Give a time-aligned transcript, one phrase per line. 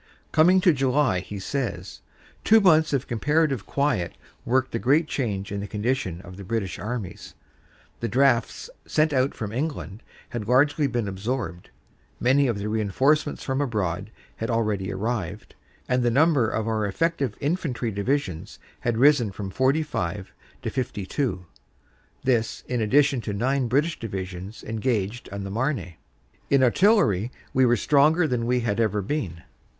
[0.31, 2.01] Coming to July he says:
[2.43, 4.13] "Two months of comparative quiet
[4.45, 7.35] worked a great change in the condition of the British armies.
[7.99, 11.69] The drafts sent out from England had largely been absorbed,
[12.19, 15.53] many of the reinforcements from abroad had already arrived,
[15.87, 20.31] and the number of our effective infantry divi sions had risen from forty five
[20.63, 21.45] to fifty two
[22.23, 25.93] (this in addition to nine British divisions engaged on the Marne).
[26.49, 29.43] In artillery we were stronger than we had ever been."